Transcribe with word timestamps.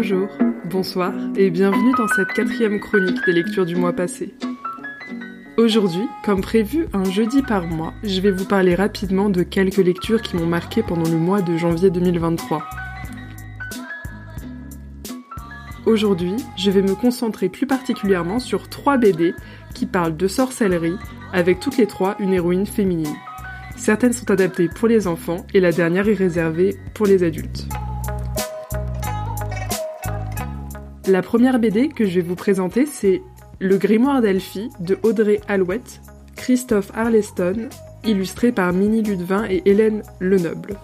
Bonjour, 0.00 0.28
bonsoir 0.66 1.12
et 1.36 1.50
bienvenue 1.50 1.92
dans 1.98 2.06
cette 2.06 2.32
quatrième 2.32 2.78
chronique 2.78 3.18
des 3.26 3.32
lectures 3.32 3.66
du 3.66 3.74
mois 3.74 3.92
passé. 3.92 4.32
Aujourd'hui, 5.56 6.06
comme 6.24 6.40
prévu 6.40 6.86
un 6.92 7.02
jeudi 7.02 7.42
par 7.42 7.66
mois, 7.66 7.92
je 8.04 8.20
vais 8.20 8.30
vous 8.30 8.44
parler 8.44 8.76
rapidement 8.76 9.28
de 9.28 9.42
quelques 9.42 9.78
lectures 9.78 10.22
qui 10.22 10.36
m'ont 10.36 10.46
marqué 10.46 10.84
pendant 10.84 11.10
le 11.10 11.16
mois 11.16 11.42
de 11.42 11.56
janvier 11.56 11.90
2023. 11.90 12.62
Aujourd'hui, 15.84 16.36
je 16.56 16.70
vais 16.70 16.82
me 16.82 16.94
concentrer 16.94 17.48
plus 17.48 17.66
particulièrement 17.66 18.38
sur 18.38 18.68
trois 18.68 18.98
BD 18.98 19.34
qui 19.74 19.86
parlent 19.86 20.16
de 20.16 20.28
sorcellerie, 20.28 20.96
avec 21.32 21.58
toutes 21.58 21.76
les 21.76 21.86
trois 21.86 22.14
une 22.20 22.34
héroïne 22.34 22.66
féminine. 22.66 23.16
Certaines 23.76 24.12
sont 24.12 24.30
adaptées 24.30 24.68
pour 24.68 24.86
les 24.86 25.08
enfants 25.08 25.44
et 25.54 25.58
la 25.58 25.72
dernière 25.72 26.08
est 26.08 26.14
réservée 26.14 26.76
pour 26.94 27.06
les 27.06 27.24
adultes. 27.24 27.66
La 31.08 31.22
première 31.22 31.58
BD 31.58 31.88
que 31.88 32.04
je 32.04 32.16
vais 32.16 32.20
vous 32.20 32.34
présenter, 32.34 32.84
c'est 32.84 33.22
Le 33.60 33.78
Grimoire 33.78 34.20
d'Elphie 34.20 34.68
de 34.78 34.98
Audrey 35.02 35.40
Alouette, 35.48 36.02
Christophe 36.36 36.90
Arleston, 36.94 37.70
illustré 38.04 38.52
par 38.52 38.74
Minnie 38.74 39.02
Ludvin 39.02 39.46
et 39.48 39.62
Hélène 39.64 40.02
Lenoble. 40.20 40.76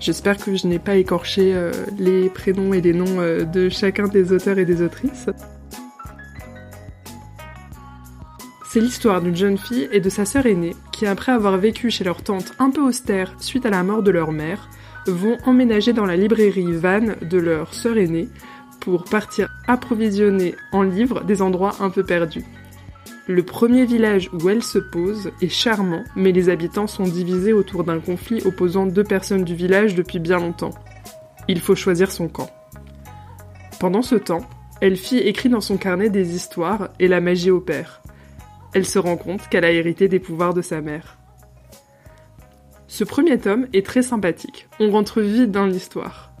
J'espère 0.00 0.38
que 0.38 0.56
je 0.56 0.66
n'ai 0.66 0.78
pas 0.78 0.96
écorché 0.96 1.52
euh, 1.54 1.72
les 1.98 2.30
prénoms 2.30 2.72
et 2.72 2.80
les 2.80 2.94
noms 2.94 3.20
euh, 3.20 3.44
de 3.44 3.68
chacun 3.68 4.08
des 4.08 4.32
auteurs 4.32 4.58
et 4.58 4.64
des 4.64 4.80
autrices. 4.80 5.26
C'est 8.70 8.80
l'histoire 8.80 9.20
d'une 9.20 9.36
jeune 9.36 9.58
fille 9.58 9.90
et 9.92 10.00
de 10.00 10.08
sa 10.08 10.24
sœur 10.24 10.46
aînée 10.46 10.74
qui, 10.90 11.06
après 11.06 11.32
avoir 11.32 11.58
vécu 11.58 11.90
chez 11.90 12.04
leur 12.04 12.22
tante 12.22 12.54
un 12.58 12.70
peu 12.70 12.80
austère 12.80 13.34
suite 13.40 13.66
à 13.66 13.70
la 13.70 13.82
mort 13.82 14.02
de 14.02 14.10
leur 14.10 14.32
mère, 14.32 14.70
vont 15.06 15.36
emménager 15.44 15.92
dans 15.92 16.06
la 16.06 16.16
librairie 16.16 16.72
Van 16.72 17.14
de 17.20 17.38
leur 17.38 17.74
sœur 17.74 17.98
aînée 17.98 18.28
pour 18.86 19.02
partir 19.02 19.48
approvisionner 19.66 20.54
en 20.70 20.82
livres 20.82 21.24
des 21.24 21.42
endroits 21.42 21.74
un 21.80 21.90
peu 21.90 22.04
perdus. 22.04 22.44
Le 23.26 23.42
premier 23.42 23.84
village 23.84 24.30
où 24.32 24.48
elle 24.48 24.62
se 24.62 24.78
pose 24.78 25.32
est 25.42 25.48
charmant, 25.48 26.04
mais 26.14 26.30
les 26.30 26.50
habitants 26.50 26.86
sont 26.86 27.02
divisés 27.02 27.52
autour 27.52 27.82
d'un 27.82 27.98
conflit 27.98 28.40
opposant 28.44 28.86
deux 28.86 29.02
personnes 29.02 29.42
du 29.42 29.56
village 29.56 29.96
depuis 29.96 30.20
bien 30.20 30.38
longtemps. 30.38 30.70
Il 31.48 31.58
faut 31.58 31.74
choisir 31.74 32.12
son 32.12 32.28
camp. 32.28 32.48
Pendant 33.80 34.02
ce 34.02 34.14
temps, 34.14 34.48
Elfie 34.80 35.18
écrit 35.18 35.48
dans 35.48 35.60
son 35.60 35.78
carnet 35.78 36.08
des 36.08 36.36
histoires 36.36 36.90
et 37.00 37.08
la 37.08 37.20
magie 37.20 37.50
opère. 37.50 38.02
Elle 38.72 38.86
se 38.86 39.00
rend 39.00 39.16
compte 39.16 39.48
qu'elle 39.48 39.64
a 39.64 39.72
hérité 39.72 40.06
des 40.06 40.20
pouvoirs 40.20 40.54
de 40.54 40.62
sa 40.62 40.80
mère. 40.80 41.18
Ce 42.86 43.02
premier 43.02 43.36
tome 43.36 43.66
est 43.72 43.84
très 43.84 44.02
sympathique. 44.02 44.68
On 44.78 44.92
rentre 44.92 45.20
vite 45.22 45.50
dans 45.50 45.66
l'histoire. 45.66 46.35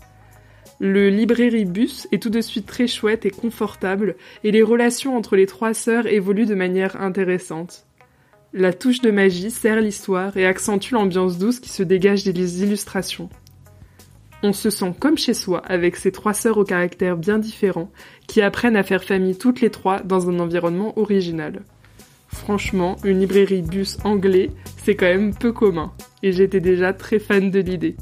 Le 0.78 1.08
librairie 1.08 1.64
bus 1.64 2.06
est 2.12 2.22
tout 2.22 2.28
de 2.28 2.42
suite 2.42 2.66
très 2.66 2.86
chouette 2.86 3.24
et 3.24 3.30
confortable, 3.30 4.16
et 4.44 4.50
les 4.50 4.62
relations 4.62 5.16
entre 5.16 5.34
les 5.34 5.46
trois 5.46 5.72
sœurs 5.72 6.06
évoluent 6.06 6.44
de 6.44 6.54
manière 6.54 7.00
intéressante. 7.00 7.86
La 8.52 8.72
touche 8.72 9.00
de 9.00 9.10
magie 9.10 9.50
sert 9.50 9.80
l'histoire 9.80 10.36
et 10.36 10.46
accentue 10.46 10.92
l'ambiance 10.92 11.38
douce 11.38 11.60
qui 11.60 11.70
se 11.70 11.82
dégage 11.82 12.24
des 12.24 12.62
illustrations. 12.62 13.30
On 14.42 14.52
se 14.52 14.68
sent 14.68 14.92
comme 15.00 15.16
chez 15.16 15.34
soi 15.34 15.62
avec 15.66 15.96
ces 15.96 16.12
trois 16.12 16.34
sœurs 16.34 16.58
au 16.58 16.64
caractère 16.64 17.16
bien 17.16 17.38
différents 17.38 17.90
qui 18.26 18.42
apprennent 18.42 18.76
à 18.76 18.82
faire 18.82 19.02
famille 19.02 19.36
toutes 19.36 19.62
les 19.62 19.70
trois 19.70 20.00
dans 20.00 20.28
un 20.28 20.38
environnement 20.38 20.98
original. 20.98 21.62
Franchement, 22.28 22.96
une 23.02 23.20
librairie 23.20 23.62
bus 23.62 23.96
anglais, 24.04 24.50
c'est 24.76 24.94
quand 24.94 25.06
même 25.06 25.34
peu 25.34 25.52
commun, 25.52 25.92
et 26.22 26.32
j'étais 26.32 26.60
déjà 26.60 26.92
très 26.92 27.18
fan 27.18 27.50
de 27.50 27.60
l'idée. 27.60 27.96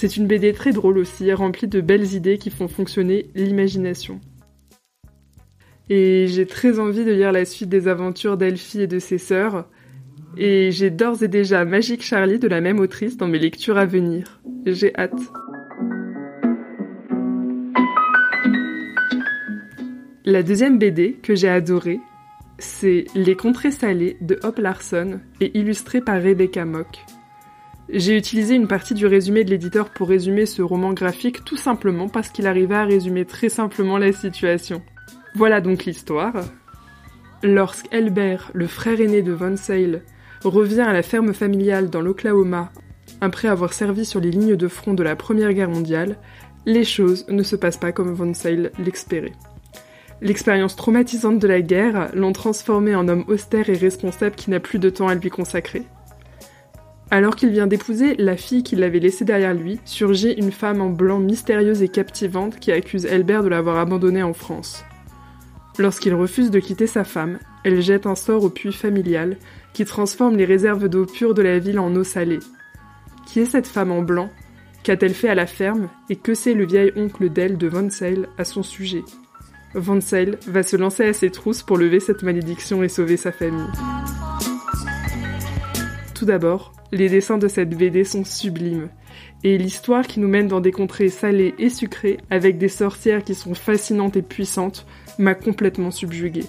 C'est 0.00 0.16
une 0.16 0.28
BD 0.28 0.52
très 0.52 0.70
drôle 0.70 0.96
aussi, 0.96 1.32
remplie 1.32 1.66
de 1.66 1.80
belles 1.80 2.14
idées 2.14 2.38
qui 2.38 2.50
font 2.50 2.68
fonctionner 2.68 3.30
l'imagination. 3.34 4.20
Et 5.90 6.28
j'ai 6.28 6.46
très 6.46 6.78
envie 6.78 7.04
de 7.04 7.10
lire 7.10 7.32
la 7.32 7.44
suite 7.44 7.68
des 7.68 7.88
aventures 7.88 8.36
d'Elfie 8.36 8.82
et 8.82 8.86
de 8.86 9.00
ses 9.00 9.18
sœurs. 9.18 9.68
Et 10.36 10.70
j'ai 10.70 10.90
d'ores 10.90 11.24
et 11.24 11.26
déjà 11.26 11.64
Magic 11.64 12.00
Charlie 12.00 12.38
de 12.38 12.46
la 12.46 12.60
même 12.60 12.78
autrice 12.78 13.16
dans 13.16 13.26
mes 13.26 13.40
lectures 13.40 13.76
à 13.76 13.86
venir. 13.86 14.40
J'ai 14.66 14.94
hâte. 14.96 15.20
La 20.24 20.44
deuxième 20.44 20.78
BD 20.78 21.16
que 21.20 21.34
j'ai 21.34 21.48
adorée, 21.48 21.98
c'est 22.60 23.06
Les 23.16 23.34
Contrées 23.34 23.72
salées 23.72 24.16
de 24.20 24.38
Hop 24.44 24.60
Larson 24.60 25.18
et 25.40 25.58
illustrée 25.58 26.00
par 26.00 26.22
Rebecca 26.22 26.64
Mock. 26.64 27.04
J'ai 27.90 28.16
utilisé 28.16 28.54
une 28.54 28.68
partie 28.68 28.94
du 28.94 29.06
résumé 29.06 29.44
de 29.44 29.50
l'éditeur 29.50 29.88
pour 29.88 30.08
résumer 30.08 30.44
ce 30.44 30.60
roman 30.60 30.92
graphique 30.92 31.44
tout 31.44 31.56
simplement 31.56 32.08
parce 32.08 32.28
qu'il 32.28 32.46
arrivait 32.46 32.74
à 32.74 32.84
résumer 32.84 33.24
très 33.24 33.48
simplement 33.48 33.96
la 33.96 34.12
situation. 34.12 34.82
Voilà 35.34 35.60
donc 35.60 35.84
l'histoire. 35.84 36.34
Lorsqu'Elbert, 37.42 38.50
le 38.52 38.66
frère 38.66 39.00
aîné 39.00 39.22
de 39.22 39.32
Von 39.32 39.56
Sale, 39.56 40.02
revient 40.44 40.80
à 40.82 40.92
la 40.92 41.02
ferme 41.02 41.32
familiale 41.32 41.88
dans 41.88 42.00
l'Oklahoma 42.00 42.70
après 43.20 43.48
avoir 43.48 43.72
servi 43.72 44.04
sur 44.04 44.20
les 44.20 44.30
lignes 44.30 44.56
de 44.56 44.68
front 44.68 44.94
de 44.94 45.02
la 45.02 45.16
Première 45.16 45.52
Guerre 45.52 45.70
mondiale, 45.70 46.16
les 46.66 46.84
choses 46.84 47.26
ne 47.28 47.42
se 47.42 47.56
passent 47.56 47.78
pas 47.78 47.92
comme 47.92 48.12
Von 48.12 48.34
Sale 48.34 48.70
l'espérait. 48.78 49.32
L'expérience 50.20 50.76
traumatisante 50.76 51.38
de 51.38 51.48
la 51.48 51.60
guerre 51.60 52.10
l'ont 52.14 52.32
transformé 52.32 52.94
en 52.94 53.08
homme 53.08 53.24
austère 53.28 53.70
et 53.70 53.76
responsable 53.76 54.36
qui 54.36 54.50
n'a 54.50 54.60
plus 54.60 54.78
de 54.78 54.90
temps 54.90 55.08
à 55.08 55.14
lui 55.14 55.30
consacrer. 55.30 55.84
Alors 57.10 57.36
qu'il 57.36 57.50
vient 57.50 57.66
d'épouser 57.66 58.16
la 58.16 58.36
fille 58.36 58.62
qu'il 58.62 58.82
avait 58.82 58.98
laissée 58.98 59.24
derrière 59.24 59.54
lui, 59.54 59.80
surgit 59.84 60.32
une 60.32 60.52
femme 60.52 60.82
en 60.82 60.90
blanc 60.90 61.18
mystérieuse 61.18 61.82
et 61.82 61.88
captivante 61.88 62.60
qui 62.60 62.70
accuse 62.70 63.06
Elbert 63.06 63.42
de 63.42 63.48
l'avoir 63.48 63.78
abandonné 63.78 64.22
en 64.22 64.34
France. 64.34 64.84
Lorsqu'il 65.78 66.14
refuse 66.14 66.50
de 66.50 66.58
quitter 66.58 66.86
sa 66.86 67.04
femme, 67.04 67.38
elle 67.64 67.80
jette 67.80 68.06
un 68.06 68.14
sort 68.14 68.44
au 68.44 68.50
puits 68.50 68.72
familial 68.72 69.36
qui 69.72 69.84
transforme 69.84 70.36
les 70.36 70.44
réserves 70.44 70.88
d'eau 70.88 71.06
pure 71.06 71.34
de 71.34 71.42
la 71.42 71.58
ville 71.58 71.78
en 71.78 71.94
eau 71.94 72.04
salée. 72.04 72.40
Qui 73.26 73.40
est 73.40 73.46
cette 73.46 73.66
femme 73.66 73.92
en 73.92 74.02
blanc? 74.02 74.28
Qu'a-t-elle 74.82 75.14
fait 75.14 75.28
à 75.28 75.34
la 75.34 75.46
ferme? 75.46 75.88
Et 76.10 76.16
que 76.16 76.34
sait 76.34 76.54
le 76.54 76.66
vieil 76.66 76.92
oncle 76.96 77.30
d'elle 77.30 77.56
de 77.56 77.70
Sale 77.90 78.28
à 78.38 78.44
son 78.44 78.62
sujet? 78.62 79.04
Sale 80.00 80.38
va 80.46 80.62
se 80.62 80.76
lancer 80.76 81.04
à 81.04 81.12
ses 81.12 81.30
trousses 81.30 81.62
pour 81.62 81.78
lever 81.78 82.00
cette 82.00 82.22
malédiction 82.22 82.82
et 82.82 82.88
sauver 82.88 83.16
sa 83.16 83.32
famille. 83.32 83.68
Tout 86.14 86.24
d'abord, 86.24 86.72
les 86.92 87.08
dessins 87.08 87.38
de 87.38 87.48
cette 87.48 87.70
BD 87.70 88.04
sont 88.04 88.24
sublimes. 88.24 88.88
Et 89.44 89.58
l'histoire 89.58 90.06
qui 90.06 90.20
nous 90.20 90.28
mène 90.28 90.48
dans 90.48 90.60
des 90.60 90.72
contrées 90.72 91.08
salées 91.08 91.54
et 91.58 91.70
sucrées, 91.70 92.18
avec 92.30 92.58
des 92.58 92.68
sorcières 92.68 93.24
qui 93.24 93.34
sont 93.34 93.54
fascinantes 93.54 94.16
et 94.16 94.22
puissantes, 94.22 94.86
m'a 95.18 95.34
complètement 95.34 95.90
subjuguée. 95.90 96.46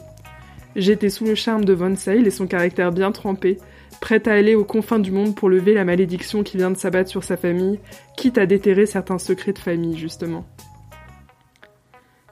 J'étais 0.75 1.09
sous 1.09 1.25
le 1.25 1.35
charme 1.35 1.65
de 1.65 1.73
Von 1.73 1.95
Sale 1.95 2.27
et 2.27 2.31
son 2.31 2.47
caractère 2.47 2.91
bien 2.91 3.11
trempé, 3.11 3.57
prête 4.01 4.27
à 4.27 4.33
aller 4.33 4.55
aux 4.55 4.63
confins 4.63 4.99
du 4.99 5.11
monde 5.11 5.35
pour 5.35 5.49
lever 5.49 5.73
la 5.73 5.85
malédiction 5.85 6.43
qui 6.43 6.57
vient 6.57 6.71
de 6.71 6.77
s'abattre 6.77 7.09
sur 7.09 7.23
sa 7.23 7.37
famille, 7.37 7.79
quitte 8.15 8.37
à 8.37 8.45
déterrer 8.45 8.85
certains 8.85 9.17
secrets 9.17 9.53
de 9.53 9.59
famille, 9.59 9.97
justement. 9.97 10.45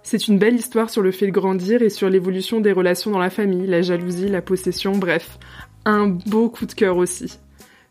C'est 0.03 0.29
une 0.29 0.39
belle 0.39 0.56
histoire 0.56 0.89
sur 0.89 1.01
le 1.01 1.12
fait 1.12 1.25
de 1.25 1.31
grandir 1.31 1.81
et 1.81 1.89
sur 1.89 2.09
l'évolution 2.09 2.62
des 2.62 2.72
relations 2.72 3.12
dans 3.12 3.19
la 3.19 3.29
famille, 3.29 3.68
la 3.68 3.81
jalousie, 3.81 4.29
la 4.29 4.41
possession, 4.41 4.97
bref, 4.97 5.38
un 5.84 6.07
beau 6.07 6.50
coup 6.50 6.66
de 6.66 6.74
cœur 6.74 6.95
aussi. 6.95 7.39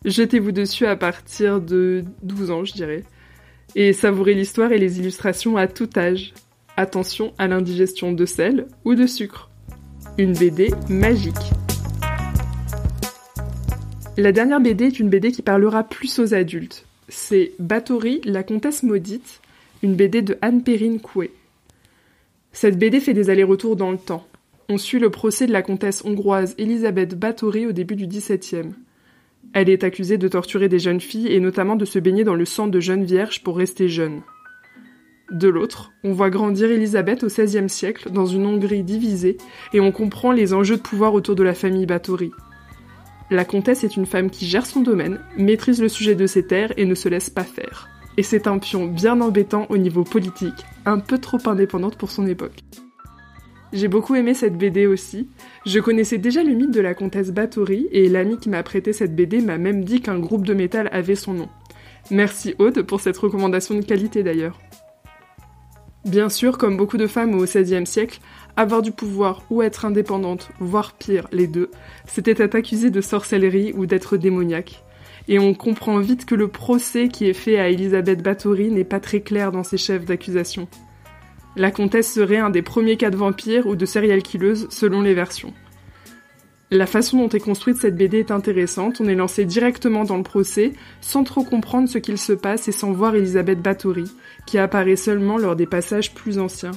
Jetez-vous 0.06 0.52
dessus 0.52 0.86
à 0.86 0.94
partir 0.94 1.60
de 1.60 2.04
12 2.22 2.52
ans, 2.52 2.64
je 2.64 2.74
dirais. 2.74 3.02
Et 3.74 3.92
savourez 3.92 4.34
l'histoire 4.34 4.70
et 4.70 4.78
les 4.78 5.00
illustrations 5.00 5.56
à 5.56 5.66
tout 5.66 5.90
âge. 5.96 6.32
Attention 6.76 7.34
à 7.38 7.48
l'indigestion 7.48 8.12
de 8.12 8.24
sel 8.24 8.68
ou 8.84 8.94
de 8.94 9.08
sucre. 9.08 9.50
Une 10.16 10.32
BD 10.32 10.70
magique. 10.88 11.34
La 14.16 14.30
dernière 14.30 14.60
BD 14.60 14.84
est 14.84 15.00
une 15.00 15.08
BD 15.08 15.32
qui 15.32 15.42
parlera 15.42 15.82
plus 15.82 16.20
aux 16.20 16.34
adultes. 16.34 16.86
C'est 17.08 17.54
Bathory, 17.58 18.20
la 18.24 18.44
comtesse 18.44 18.84
maudite, 18.84 19.40
une 19.82 19.96
BD 19.96 20.22
de 20.22 20.38
Anne-Perrine 20.40 21.00
Coué. 21.00 21.32
Cette 22.52 22.78
BD 22.78 23.00
fait 23.00 23.12
des 23.12 23.28
allers-retours 23.28 23.74
dans 23.74 23.90
le 23.90 23.98
temps. 23.98 24.24
On 24.68 24.78
suit 24.78 25.00
le 25.00 25.10
procès 25.10 25.48
de 25.48 25.52
la 25.52 25.62
comtesse 25.62 26.04
hongroise 26.04 26.54
Elisabeth 26.58 27.18
Bathory 27.18 27.66
au 27.66 27.72
début 27.72 27.96
du 27.96 28.06
XVIIe. 28.06 28.72
Elle 29.58 29.70
est 29.70 29.84
accusée 29.84 30.18
de 30.18 30.28
torturer 30.28 30.68
des 30.68 30.78
jeunes 30.78 31.00
filles 31.00 31.32
et 31.32 31.40
notamment 31.40 31.76
de 31.76 31.86
se 31.86 31.98
baigner 31.98 32.24
dans 32.24 32.34
le 32.34 32.44
sang 32.44 32.66
de 32.66 32.78
jeunes 32.78 33.04
vierges 33.04 33.42
pour 33.42 33.56
rester 33.56 33.88
jeune. 33.88 34.20
De 35.30 35.48
l'autre, 35.48 35.92
on 36.04 36.12
voit 36.12 36.28
grandir 36.28 36.70
Elisabeth 36.70 37.24
au 37.24 37.28
XVIe 37.28 37.70
siècle 37.70 38.10
dans 38.10 38.26
une 38.26 38.44
Hongrie 38.44 38.82
divisée 38.82 39.38
et 39.72 39.80
on 39.80 39.92
comprend 39.92 40.30
les 40.32 40.52
enjeux 40.52 40.76
de 40.76 40.82
pouvoir 40.82 41.14
autour 41.14 41.36
de 41.36 41.42
la 41.42 41.54
famille 41.54 41.86
Bathory. 41.86 42.32
La 43.30 43.46
comtesse 43.46 43.82
est 43.82 43.96
une 43.96 44.04
femme 44.04 44.28
qui 44.28 44.44
gère 44.44 44.66
son 44.66 44.82
domaine, 44.82 45.20
maîtrise 45.38 45.80
le 45.80 45.88
sujet 45.88 46.14
de 46.14 46.26
ses 46.26 46.46
terres 46.46 46.74
et 46.76 46.84
ne 46.84 46.94
se 46.94 47.08
laisse 47.08 47.30
pas 47.30 47.42
faire. 47.42 47.88
Et 48.18 48.22
c'est 48.22 48.48
un 48.48 48.58
pion 48.58 48.84
bien 48.84 49.22
embêtant 49.22 49.64
au 49.70 49.78
niveau 49.78 50.04
politique, 50.04 50.66
un 50.84 50.98
peu 50.98 51.16
trop 51.16 51.38
indépendante 51.46 51.96
pour 51.96 52.10
son 52.10 52.26
époque. 52.26 52.60
J'ai 53.72 53.88
beaucoup 53.88 54.14
aimé 54.14 54.32
cette 54.32 54.56
BD 54.56 54.86
aussi. 54.86 55.28
Je 55.64 55.80
connaissais 55.80 56.18
déjà 56.18 56.44
le 56.44 56.54
mythe 56.54 56.70
de 56.70 56.80
la 56.80 56.94
comtesse 56.94 57.32
Bathory 57.32 57.88
et 57.90 58.08
l'ami 58.08 58.38
qui 58.38 58.48
m'a 58.48 58.62
prêté 58.62 58.92
cette 58.92 59.16
BD 59.16 59.40
m'a 59.40 59.58
même 59.58 59.84
dit 59.84 60.00
qu'un 60.00 60.18
groupe 60.18 60.46
de 60.46 60.54
métal 60.54 60.88
avait 60.92 61.16
son 61.16 61.34
nom. 61.34 61.48
Merci 62.10 62.54
Aude 62.58 62.82
pour 62.82 63.00
cette 63.00 63.18
recommandation 63.18 63.74
de 63.74 63.84
qualité 63.84 64.22
d'ailleurs. 64.22 64.60
Bien 66.04 66.28
sûr, 66.28 66.56
comme 66.56 66.76
beaucoup 66.76 66.98
de 66.98 67.08
femmes 67.08 67.34
au 67.34 67.42
XVIe 67.42 67.84
siècle, 67.84 68.20
avoir 68.56 68.80
du 68.80 68.92
pouvoir 68.92 69.42
ou 69.50 69.62
être 69.62 69.84
indépendante, 69.84 70.50
voire 70.60 70.92
pire, 70.92 71.26
les 71.32 71.48
deux, 71.48 71.72
c'était 72.06 72.40
être 72.40 72.54
accusée 72.54 72.90
de 72.90 73.00
sorcellerie 73.00 73.72
ou 73.74 73.86
d'être 73.86 74.16
démoniaque. 74.16 74.84
Et 75.26 75.40
on 75.40 75.52
comprend 75.52 75.98
vite 75.98 76.24
que 76.24 76.36
le 76.36 76.46
procès 76.46 77.08
qui 77.08 77.26
est 77.26 77.32
fait 77.32 77.58
à 77.58 77.68
Elisabeth 77.68 78.22
Bathory 78.22 78.70
n'est 78.70 78.84
pas 78.84 79.00
très 79.00 79.20
clair 79.20 79.50
dans 79.50 79.64
ses 79.64 79.78
chefs 79.78 80.04
d'accusation. 80.04 80.68
La 81.56 81.70
comtesse 81.70 82.12
serait 82.12 82.36
un 82.36 82.50
des 82.50 82.60
premiers 82.60 82.98
cas 82.98 83.08
de 83.08 83.16
vampire 83.16 83.66
ou 83.66 83.76
de 83.76 83.86
serial 83.86 84.22
killeuse 84.22 84.66
selon 84.68 85.00
les 85.00 85.14
versions. 85.14 85.54
La 86.70 86.86
façon 86.86 87.18
dont 87.18 87.28
est 87.28 87.40
construite 87.40 87.78
cette 87.78 87.96
BD 87.96 88.18
est 88.18 88.30
intéressante, 88.30 89.00
on 89.00 89.08
est 89.08 89.14
lancé 89.14 89.44
directement 89.44 90.04
dans 90.04 90.16
le 90.18 90.22
procès, 90.22 90.72
sans 91.00 91.24
trop 91.24 91.44
comprendre 91.44 91.88
ce 91.88 91.98
qu'il 91.98 92.18
se 92.18 92.34
passe 92.34 92.68
et 92.68 92.72
sans 92.72 92.92
voir 92.92 93.14
Elisabeth 93.14 93.62
Bathory, 93.62 94.10
qui 94.46 94.58
apparaît 94.58 94.96
seulement 94.96 95.38
lors 95.38 95.56
des 95.56 95.66
passages 95.66 96.12
plus 96.12 96.38
anciens. 96.38 96.72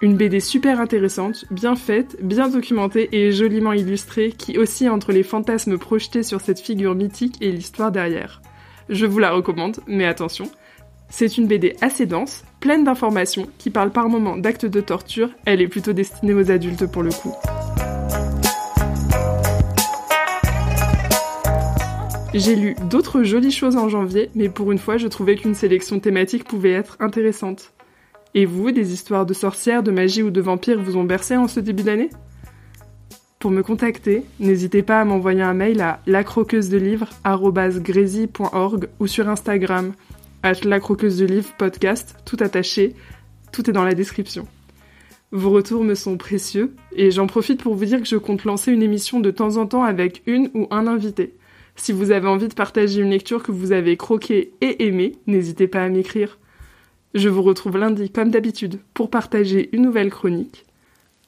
Une 0.00 0.16
BD 0.16 0.38
super 0.38 0.80
intéressante, 0.80 1.44
bien 1.50 1.74
faite, 1.74 2.16
bien 2.22 2.48
documentée 2.48 3.08
et 3.10 3.32
joliment 3.32 3.72
illustrée, 3.72 4.30
qui 4.30 4.56
oscille 4.56 4.88
entre 4.88 5.10
les 5.10 5.24
fantasmes 5.24 5.76
projetés 5.76 6.22
sur 6.22 6.40
cette 6.40 6.60
figure 6.60 6.94
mythique 6.94 7.36
et 7.40 7.50
l'histoire 7.50 7.90
derrière. 7.90 8.40
Je 8.88 9.04
vous 9.04 9.18
la 9.18 9.32
recommande, 9.32 9.80
mais 9.88 10.06
attention, 10.06 10.48
c'est 11.08 11.38
une 11.38 11.46
BD 11.46 11.76
assez 11.80 12.06
dense, 12.06 12.44
pleine 12.60 12.84
d'informations, 12.84 13.48
qui 13.58 13.70
parle 13.70 13.90
par 13.90 14.08
moments 14.08 14.36
d'actes 14.36 14.66
de 14.66 14.80
torture, 14.80 15.30
elle 15.44 15.60
est 15.60 15.68
plutôt 15.68 15.92
destinée 15.92 16.34
aux 16.34 16.50
adultes 16.50 16.86
pour 16.86 17.02
le 17.02 17.10
coup. 17.10 17.34
J'ai 22.34 22.56
lu 22.56 22.76
d'autres 22.90 23.22
jolies 23.22 23.50
choses 23.50 23.76
en 23.76 23.88
janvier, 23.88 24.30
mais 24.34 24.50
pour 24.50 24.70
une 24.70 24.78
fois, 24.78 24.98
je 24.98 25.08
trouvais 25.08 25.36
qu'une 25.36 25.54
sélection 25.54 25.98
thématique 25.98 26.44
pouvait 26.44 26.72
être 26.72 26.98
intéressante. 27.00 27.72
Et 28.34 28.44
vous, 28.44 28.70
des 28.70 28.92
histoires 28.92 29.24
de 29.24 29.32
sorcières, 29.32 29.82
de 29.82 29.90
magie 29.90 30.22
ou 30.22 30.30
de 30.30 30.42
vampires 30.42 30.80
vous 30.80 30.98
ont 30.98 31.04
bercé 31.04 31.36
en 31.36 31.48
ce 31.48 31.60
début 31.60 31.84
d'année? 31.84 32.10
Pour 33.38 33.50
me 33.50 33.62
contacter, 33.62 34.24
n'hésitez 34.40 34.82
pas 34.82 35.00
à 35.00 35.04
m'envoyer 35.04 35.42
un 35.42 35.54
mail 35.54 35.80
à 35.80 36.00
lacroqueusedelivre.org 36.06 38.88
ou 39.00 39.06
sur 39.06 39.28
Instagram, 39.28 39.92
at 40.42 40.64
lacroqueusedelivre 40.64 41.54
podcast, 41.56 42.16
tout 42.24 42.36
attaché, 42.40 42.94
tout 43.52 43.68
est 43.68 43.72
dans 43.72 43.84
la 43.84 43.94
description. 43.94 44.46
Vos 45.30 45.50
retours 45.50 45.84
me 45.84 45.94
sont 45.94 46.16
précieux 46.16 46.74
et 46.92 47.10
j'en 47.10 47.26
profite 47.26 47.62
pour 47.62 47.74
vous 47.74 47.84
dire 47.84 48.00
que 48.00 48.08
je 48.08 48.16
compte 48.16 48.44
lancer 48.44 48.72
une 48.72 48.82
émission 48.82 49.20
de 49.20 49.30
temps 49.30 49.56
en 49.56 49.66
temps 49.66 49.82
avec 49.82 50.22
une 50.26 50.50
ou 50.54 50.66
un 50.70 50.86
invité. 50.86 51.34
Si 51.76 51.92
vous 51.92 52.10
avez 52.10 52.26
envie 52.26 52.48
de 52.48 52.54
partager 52.54 53.02
une 53.02 53.10
lecture 53.10 53.42
que 53.42 53.52
vous 53.52 53.72
avez 53.72 53.96
croquée 53.96 54.52
et 54.60 54.86
aimée, 54.86 55.16
n'hésitez 55.26 55.68
pas 55.68 55.84
à 55.84 55.88
m'écrire. 55.88 56.38
Je 57.14 57.28
vous 57.28 57.42
retrouve 57.42 57.76
lundi 57.76 58.10
comme 58.10 58.30
d'habitude 58.30 58.80
pour 58.94 59.10
partager 59.10 59.68
une 59.72 59.82
nouvelle 59.82 60.10
chronique. 60.10 60.64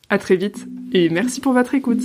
À 0.08 0.18
très 0.18 0.36
vite 0.36 0.66
et 0.92 1.08
merci 1.08 1.40
pour 1.40 1.52
votre 1.52 1.74
écoute. 1.74 2.02